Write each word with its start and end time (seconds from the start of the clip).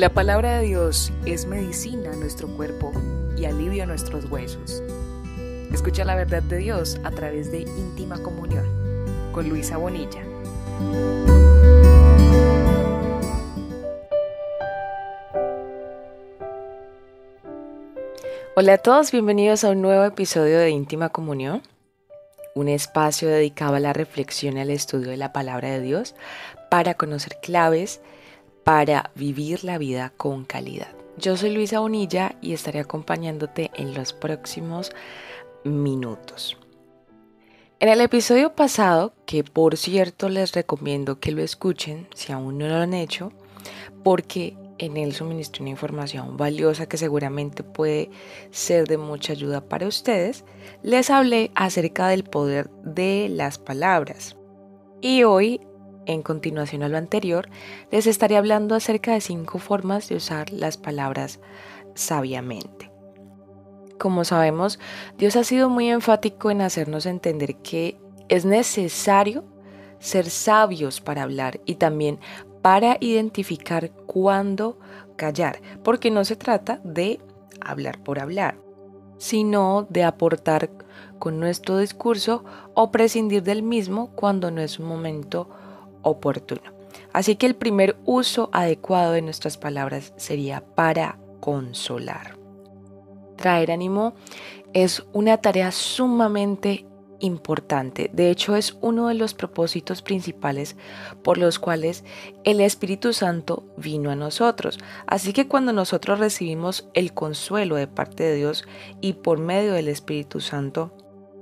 La 0.00 0.08
palabra 0.08 0.56
de 0.56 0.64
Dios 0.64 1.12
es 1.26 1.44
medicina 1.44 2.12
a 2.12 2.16
nuestro 2.16 2.48
cuerpo 2.56 2.90
y 3.36 3.44
alivio 3.44 3.82
a 3.82 3.86
nuestros 3.86 4.24
huesos. 4.30 4.82
Escucha 5.74 6.06
la 6.06 6.14
verdad 6.14 6.42
de 6.42 6.56
Dios 6.56 6.98
a 7.04 7.10
través 7.10 7.52
de 7.52 7.60
íntima 7.60 8.18
comunión 8.22 8.64
con 9.30 9.46
Luisa 9.50 9.76
Bonilla. 9.76 10.22
Hola 18.56 18.72
a 18.72 18.78
todos, 18.78 19.12
bienvenidos 19.12 19.64
a 19.64 19.68
un 19.68 19.82
nuevo 19.82 20.06
episodio 20.06 20.60
de 20.60 20.70
íntima 20.70 21.10
comunión 21.10 21.60
un 22.54 22.68
espacio 22.68 23.28
dedicado 23.28 23.74
a 23.74 23.80
la 23.80 23.92
reflexión 23.92 24.56
y 24.56 24.60
al 24.60 24.70
estudio 24.70 25.10
de 25.10 25.18
la 25.18 25.34
palabra 25.34 25.70
de 25.70 25.80
Dios 25.80 26.14
para 26.70 26.94
conocer 26.94 27.36
claves 27.42 28.00
para 28.64 29.10
vivir 29.14 29.64
la 29.64 29.78
vida 29.78 30.12
con 30.16 30.44
calidad. 30.44 30.94
Yo 31.16 31.36
soy 31.36 31.50
Luisa 31.50 31.80
Bonilla 31.80 32.36
y 32.40 32.52
estaré 32.52 32.80
acompañándote 32.80 33.70
en 33.74 33.94
los 33.94 34.12
próximos 34.12 34.92
minutos. 35.64 36.56
En 37.78 37.88
el 37.88 38.00
episodio 38.00 38.54
pasado, 38.54 39.14
que 39.26 39.42
por 39.42 39.76
cierto 39.76 40.28
les 40.28 40.52
recomiendo 40.52 41.18
que 41.18 41.32
lo 41.32 41.42
escuchen 41.42 42.08
si 42.14 42.32
aún 42.32 42.58
no 42.58 42.68
lo 42.68 42.76
han 42.76 42.94
hecho, 42.94 43.32
porque 44.02 44.56
en 44.78 44.96
él 44.96 45.12
suministro 45.12 45.62
una 45.62 45.70
información 45.70 46.36
valiosa 46.36 46.86
que 46.86 46.96
seguramente 46.96 47.62
puede 47.62 48.10
ser 48.50 48.86
de 48.88 48.96
mucha 48.96 49.32
ayuda 49.34 49.60
para 49.68 49.86
ustedes, 49.86 50.44
les 50.82 51.10
hablé 51.10 51.50
acerca 51.54 52.08
del 52.08 52.24
poder 52.24 52.70
de 52.82 53.28
las 53.30 53.58
palabras. 53.58 54.36
Y 55.02 55.24
hoy, 55.24 55.60
en 56.10 56.22
continuación 56.22 56.82
a 56.82 56.88
lo 56.88 56.98
anterior, 56.98 57.48
les 57.90 58.06
estaré 58.06 58.36
hablando 58.36 58.74
acerca 58.74 59.12
de 59.12 59.20
cinco 59.20 59.58
formas 59.58 60.08
de 60.08 60.16
usar 60.16 60.50
las 60.50 60.76
palabras 60.76 61.38
sabiamente. 61.94 62.90
Como 63.98 64.24
sabemos, 64.24 64.80
Dios 65.18 65.36
ha 65.36 65.44
sido 65.44 65.68
muy 65.68 65.88
enfático 65.88 66.50
en 66.50 66.62
hacernos 66.62 67.06
entender 67.06 67.56
que 67.56 67.96
es 68.28 68.44
necesario 68.44 69.44
ser 69.98 70.30
sabios 70.30 71.00
para 71.00 71.22
hablar 71.22 71.60
y 71.64 71.76
también 71.76 72.18
para 72.62 72.96
identificar 73.00 73.90
cuándo 74.06 74.78
callar, 75.16 75.60
porque 75.84 76.10
no 76.10 76.24
se 76.24 76.36
trata 76.36 76.80
de 76.82 77.20
hablar 77.60 78.02
por 78.02 78.18
hablar, 78.18 78.58
sino 79.18 79.86
de 79.90 80.02
aportar 80.04 80.70
con 81.18 81.38
nuestro 81.38 81.78
discurso 81.78 82.44
o 82.74 82.90
prescindir 82.90 83.42
del 83.42 83.62
mismo 83.62 84.10
cuando 84.16 84.50
no 84.50 84.60
es 84.60 84.78
un 84.78 84.86
momento 84.86 85.50
oportuno. 86.02 86.62
Así 87.12 87.36
que 87.36 87.46
el 87.46 87.54
primer 87.54 87.96
uso 88.04 88.50
adecuado 88.52 89.12
de 89.12 89.22
nuestras 89.22 89.56
palabras 89.58 90.12
sería 90.16 90.62
para 90.74 91.18
consolar. 91.40 92.36
Traer 93.36 93.70
ánimo 93.72 94.14
es 94.72 95.04
una 95.12 95.38
tarea 95.38 95.72
sumamente 95.72 96.86
importante. 97.20 98.10
De 98.12 98.30
hecho, 98.30 98.56
es 98.56 98.76
uno 98.80 99.08
de 99.08 99.14
los 99.14 99.34
propósitos 99.34 100.02
principales 100.02 100.76
por 101.22 101.38
los 101.38 101.58
cuales 101.58 102.04
el 102.44 102.60
Espíritu 102.60 103.12
Santo 103.12 103.64
vino 103.76 104.10
a 104.10 104.16
nosotros. 104.16 104.78
Así 105.06 105.32
que 105.32 105.46
cuando 105.46 105.72
nosotros 105.72 106.18
recibimos 106.18 106.88
el 106.94 107.12
consuelo 107.12 107.76
de 107.76 107.86
parte 107.86 108.24
de 108.24 108.36
Dios 108.36 108.64
y 109.00 109.14
por 109.14 109.38
medio 109.38 109.72
del 109.72 109.88
Espíritu 109.88 110.40
Santo, 110.40 110.92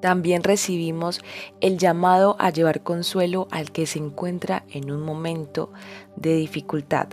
también 0.00 0.42
recibimos 0.42 1.20
el 1.60 1.78
llamado 1.78 2.36
a 2.38 2.50
llevar 2.50 2.82
consuelo 2.82 3.48
al 3.50 3.70
que 3.70 3.86
se 3.86 3.98
encuentra 3.98 4.64
en 4.70 4.90
un 4.90 5.02
momento 5.02 5.70
de 6.16 6.36
dificultad. 6.36 7.08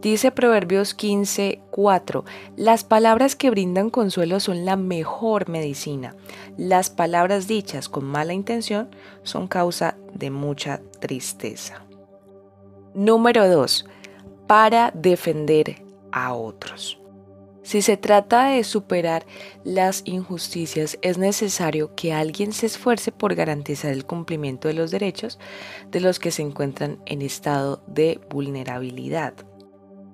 Dice 0.00 0.30
Proverbios 0.30 0.94
15, 0.94 1.60
4, 1.70 2.24
las 2.56 2.84
palabras 2.84 3.34
que 3.34 3.50
brindan 3.50 3.90
consuelo 3.90 4.38
son 4.38 4.64
la 4.64 4.76
mejor 4.76 5.48
medicina. 5.48 6.14
Las 6.56 6.88
palabras 6.88 7.48
dichas 7.48 7.88
con 7.88 8.04
mala 8.04 8.32
intención 8.32 8.90
son 9.24 9.48
causa 9.48 9.96
de 10.14 10.30
mucha 10.30 10.80
tristeza. 11.00 11.82
Número 12.94 13.48
2. 13.48 13.86
Para 14.46 14.92
defender 14.94 15.82
a 16.12 16.32
otros. 16.32 17.00
Si 17.68 17.82
se 17.82 17.98
trata 17.98 18.46
de 18.46 18.64
superar 18.64 19.26
las 19.62 20.00
injusticias, 20.06 20.98
es 21.02 21.18
necesario 21.18 21.94
que 21.94 22.14
alguien 22.14 22.54
se 22.54 22.64
esfuerce 22.64 23.12
por 23.12 23.34
garantizar 23.34 23.92
el 23.92 24.06
cumplimiento 24.06 24.68
de 24.68 24.72
los 24.72 24.90
derechos 24.90 25.38
de 25.90 26.00
los 26.00 26.18
que 26.18 26.30
se 26.30 26.40
encuentran 26.40 26.98
en 27.04 27.20
estado 27.20 27.82
de 27.86 28.22
vulnerabilidad. 28.30 29.34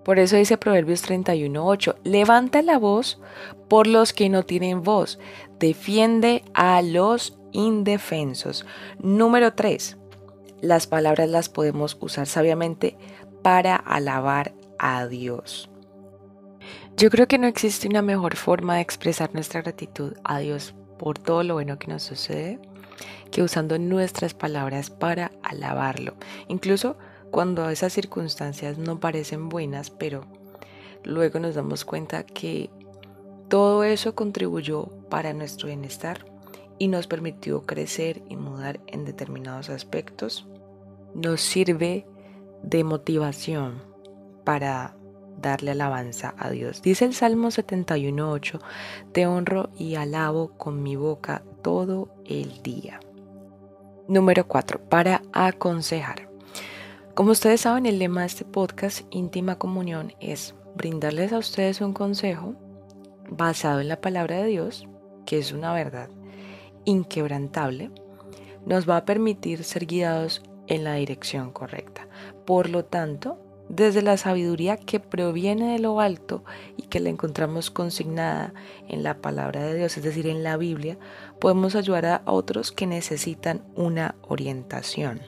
Por 0.05 0.19
eso 0.19 0.35
dice 0.35 0.59
Proverbios 0.59 1.09
31.8, 1.09 1.95
levanta 2.03 2.61
la 2.61 2.77
voz 2.77 3.21
por 3.69 3.87
los 3.87 4.13
que 4.13 4.29
no 4.29 4.43
tienen 4.43 4.83
voz, 4.83 5.21
defiende 5.61 6.43
a 6.55 6.83
los 6.83 7.39
indefensos. 7.53 8.67
Número 8.99 9.55
3. 9.55 9.97
Las 10.61 10.89
palabras 10.89 11.29
las 11.29 11.49
podemos 11.49 11.97
usar 12.01 12.27
sabiamente 12.27 12.97
para 13.43 13.77
alabar 13.77 14.55
a 14.81 15.07
Dios. 15.07 15.71
Yo 16.97 17.11
creo 17.11 17.27
que 17.27 17.39
no 17.39 17.47
existe 17.47 17.89
una 17.89 18.03
mejor 18.03 18.37
forma 18.37 18.77
de 18.77 18.81
expresar 18.81 19.35
nuestra 19.35 19.63
gratitud 19.63 20.15
a 20.25 20.39
Dios 20.39 20.75
por 20.99 21.19
todo 21.19 21.43
lo 21.43 21.55
bueno 21.55 21.79
que 21.79 21.89
nos 21.89 22.03
sucede 22.03 22.61
que 23.31 23.43
usando 23.43 23.79
nuestras 23.79 24.33
palabras 24.33 24.91
para 24.91 25.33
alabarlo. 25.43 26.15
Incluso 26.47 26.97
cuando 27.33 27.69
esas 27.69 27.93
circunstancias 27.93 28.79
no 28.79 29.01
parecen 29.01 29.49
buenas, 29.49 29.91
pero 29.91 30.25
luego 31.03 31.41
nos 31.41 31.57
damos 31.57 31.85
cuenta 31.85 32.23
que 32.23 32.71
todo 33.49 33.83
eso 33.83 34.15
contribuyó 34.15 34.87
para 35.11 35.33
nuestro 35.33 35.67
bienestar 35.67 36.25
y 36.79 36.89
nos 36.89 37.07
permitió 37.07 37.63
crecer 37.63 38.23
y 38.29 38.37
mudar 38.37 38.81
en 38.87 39.05
determinados 39.05 39.69
aspectos. 39.69 40.47
Nos 41.15 41.41
sirve 41.41 42.07
de 42.63 42.85
motivación 42.85 43.83
para 44.45 44.97
darle 45.41 45.73
alabanza 45.73 46.35
a 46.39 46.51
Dios. 46.51 46.83
Dice 46.83 47.05
el 47.05 47.15
Salmo 47.15 47.49
71.8, 47.49 48.61
te 49.13 49.27
honro 49.27 49.71
y 49.79 49.95
alabo 49.95 50.57
con 50.57 50.83
mi 50.83 50.97
boca 50.97 51.43
todo 51.63 52.09
el 52.25 52.63
día. 52.63 53.01
Número 54.09 54.47
4. 54.47 54.81
Para 54.89 55.23
aconsejar. 55.33 56.29
Como 57.15 57.31
ustedes 57.31 57.63
saben, 57.63 57.87
el 57.87 57.99
lema 57.99 58.23
de 58.23 58.27
este 58.27 58.45
podcast, 58.45 59.03
íntima 59.11 59.57
comunión, 59.57 60.13
es 60.21 60.55
brindarles 60.75 61.33
a 61.33 61.39
ustedes 61.39 61.81
un 61.81 61.93
consejo 61.93 62.55
basado 63.31 63.81
en 63.81 63.89
la 63.89 64.01
palabra 64.01 64.39
de 64.39 64.47
Dios, 64.47 64.87
que 65.25 65.39
es 65.39 65.53
una 65.53 65.73
verdad 65.73 66.11
inquebrantable, 66.85 67.91
nos 68.67 68.89
va 68.89 68.99
a 68.99 69.05
permitir 69.05 69.65
ser 69.65 69.87
guiados 69.87 70.43
en 70.67 70.85
la 70.85 70.95
dirección 70.95 71.51
correcta. 71.53 72.09
Por 72.45 72.69
lo 72.69 72.85
tanto, 72.85 73.39
desde 73.69 74.03
la 74.03 74.17
sabiduría 74.17 74.77
que 74.77 75.01
proviene 75.01 75.73
de 75.73 75.79
lo 75.79 76.01
alto 76.01 76.45
y 76.77 76.83
que 76.83 77.01
la 77.01 77.09
encontramos 77.09 77.71
consignada 77.71 78.55
en 78.89 79.03
la 79.03 79.21
palabra 79.21 79.65
de 79.65 79.75
Dios, 79.75 79.97
es 79.97 80.03
decir, 80.03 80.27
en 80.27 80.43
la 80.43 80.57
Biblia, 80.57 80.99
podemos 81.41 81.75
ayudar 81.75 82.07
a 82.07 82.23
otros 82.27 82.73
que 82.73 82.87
necesitan 82.87 83.63
una 83.75 84.15
orientación. 84.23 85.21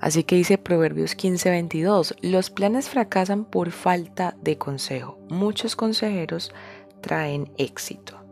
Así 0.00 0.24
que 0.24 0.36
dice 0.36 0.58
Proverbios 0.58 1.16
15:22, 1.16 2.16
los 2.20 2.50
planes 2.50 2.88
fracasan 2.88 3.44
por 3.44 3.70
falta 3.70 4.36
de 4.42 4.58
consejo. 4.58 5.18
Muchos 5.28 5.74
consejeros 5.74 6.52
traen 7.00 7.50
éxito. 7.56 8.22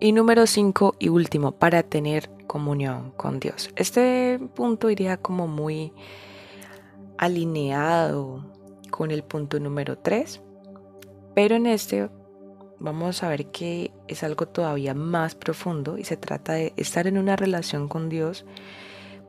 Y 0.00 0.12
número 0.12 0.46
5 0.46 0.96
y 0.98 1.08
último, 1.10 1.52
para 1.52 1.82
tener 1.82 2.30
comunión 2.46 3.12
con 3.12 3.38
Dios. 3.38 3.70
Este 3.76 4.40
punto 4.54 4.90
iría 4.90 5.16
como 5.16 5.46
muy 5.46 5.92
alineado 7.18 8.52
con 8.90 9.10
el 9.10 9.22
punto 9.22 9.58
número 9.60 9.98
3, 9.98 10.40
pero 11.34 11.56
en 11.56 11.66
este 11.66 12.10
vamos 12.78 13.22
a 13.22 13.28
ver 13.28 13.46
que 13.46 13.92
es 14.08 14.22
algo 14.22 14.48
todavía 14.48 14.94
más 14.94 15.34
profundo 15.34 15.98
y 15.98 16.04
se 16.04 16.16
trata 16.16 16.54
de 16.54 16.72
estar 16.76 17.06
en 17.06 17.16
una 17.16 17.36
relación 17.36 17.88
con 17.88 18.08
Dios 18.08 18.44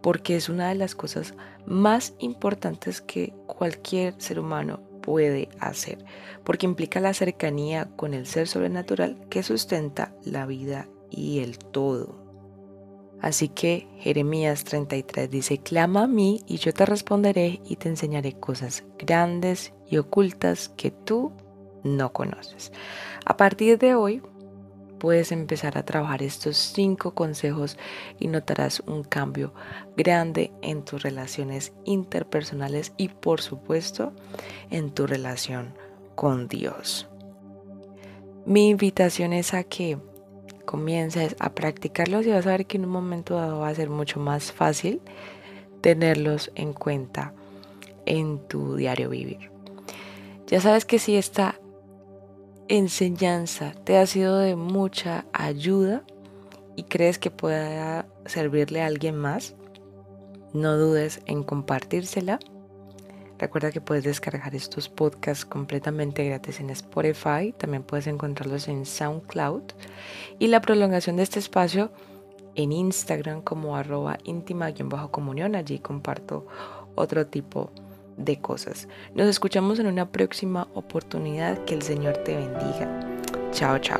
porque 0.02 0.36
es 0.36 0.50
una 0.50 0.70
de 0.70 0.76
las 0.76 0.96
cosas 0.96 1.34
más 1.66 2.14
importantes 2.20 3.00
que 3.02 3.34
cualquier 3.48 4.16
ser 4.18 4.40
humano 4.40 4.82
puede 5.02 5.50
hacer, 5.60 6.04
porque 6.44 6.66
implica 6.66 7.00
la 7.00 7.14
cercanía 7.14 7.90
con 7.96 8.14
el 8.14 8.26
ser 8.26 8.48
sobrenatural 8.48 9.18
que 9.30 9.44
sustenta 9.44 10.14
la 10.24 10.46
vida 10.46 10.90
y 11.10 11.40
el 11.40 11.58
todo. 11.58 12.23
Así 13.24 13.48
que 13.48 13.88
Jeremías 14.00 14.66
33 14.66 15.32
dice, 15.32 15.58
clama 15.58 16.04
a 16.04 16.08
mí 16.08 16.44
y 16.46 16.58
yo 16.58 16.74
te 16.74 16.86
responderé 16.86 17.62
y 17.66 17.78
te 17.78 17.88
enseñaré 17.88 18.34
cosas 18.34 18.84
grandes 19.00 19.74
y 19.90 19.96
ocultas 19.96 20.68
que 20.76 20.92
tú 20.92 21.32
no 21.86 22.12
conoces. 22.12 22.74
A 23.26 23.38
partir 23.38 23.78
de 23.78 23.96
hoy 23.96 24.22
puedes 25.00 25.32
empezar 25.32 25.78
a 25.78 25.86
trabajar 25.86 26.22
estos 26.22 26.58
cinco 26.58 27.16
consejos 27.16 27.78
y 28.20 28.28
notarás 28.28 28.82
un 28.88 29.06
cambio 29.06 29.54
grande 29.96 30.52
en 30.62 30.84
tus 30.84 31.02
relaciones 31.02 31.72
interpersonales 31.86 32.92
y 32.98 33.08
por 33.08 33.40
supuesto 33.40 34.12
en 34.70 34.92
tu 34.92 35.08
relación 35.08 35.76
con 36.16 36.50
Dios. 36.50 37.08
Mi 38.46 38.68
invitación 38.68 39.32
es 39.32 39.54
a 39.54 39.64
que 39.64 39.98
comiences 40.66 41.36
a 41.40 41.54
practicarlos 41.54 42.26
y 42.26 42.32
vas 42.32 42.46
a 42.48 42.52
ver 42.52 42.66
que 42.66 42.78
en 42.78 42.86
un 42.86 42.92
momento 42.92 43.36
dado 43.36 43.60
va 43.60 43.70
a 43.70 43.76
ser 43.76 43.90
mucho 43.90 44.20
más 44.20 44.52
fácil 44.52 45.02
tenerlos 45.82 46.52
en 46.56 46.74
cuenta 46.74 47.34
en 48.06 48.40
tu 48.48 48.76
diario 48.76 49.10
vivir. 49.10 49.52
Ya 50.48 50.62
sabes 50.62 50.86
que 50.86 51.00
si 51.00 51.16
esta 51.16 51.60
enseñanza 52.68 53.74
te 53.84 53.98
ha 53.98 54.08
sido 54.08 54.38
de 54.38 54.56
mucha 54.56 55.26
ayuda 55.34 56.04
y 56.76 56.84
crees 56.84 57.20
que 57.20 57.32
pueda 57.32 58.06
servirle 58.26 58.82
a 58.82 58.88
alguien 58.88 59.16
más, 59.16 59.56
no 60.54 60.78
dudes 60.78 61.22
en 61.26 61.44
compartírsela. 61.44 62.40
Recuerda 63.44 63.74
que 63.74 63.82
puedes 63.82 64.06
descargar 64.06 64.56
estos 64.56 64.88
podcasts 64.88 65.44
completamente 65.44 66.24
gratis 66.24 66.62
en 66.62 66.70
Spotify, 66.70 67.54
también 67.58 67.84
puedes 67.84 68.08
encontrarlos 68.08 68.70
en 68.70 68.86
SoundCloud 68.86 69.64
y 70.40 70.48
la 70.48 70.62
prolongación 70.62 71.18
de 71.18 71.24
este 71.24 71.40
espacio 71.40 71.92
en 72.56 72.72
Instagram 72.72 73.42
como 73.42 73.76
arroba 73.76 74.18
íntima-comunión. 74.24 75.56
Allí 75.56 75.80
comparto 75.80 76.48
otro 76.96 77.28
tipo 77.28 77.70
de 78.16 78.40
cosas. 78.40 78.88
Nos 79.14 79.28
escuchamos 79.28 79.78
en 79.80 79.88
una 79.88 80.10
próxima 80.10 80.70
oportunidad. 80.74 81.66
Que 81.66 81.74
el 81.74 81.82
Señor 81.82 82.16
te 82.20 82.38
bendiga. 82.38 82.88
Chao, 83.52 83.78
chao. 83.80 84.00